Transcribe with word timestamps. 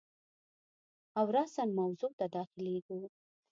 او 1.19 1.25
راساً 1.35 1.63
موضوع 1.79 2.11
ته 2.19 2.25
داخلیږو. 2.35 2.99